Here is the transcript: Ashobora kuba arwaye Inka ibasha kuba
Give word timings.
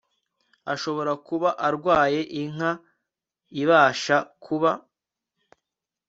Ashobora 0.73 1.11
kuba 1.27 1.49
arwaye 1.67 2.21
Inka 2.41 2.71
ibasha 3.61 4.17
kuba 4.43 4.71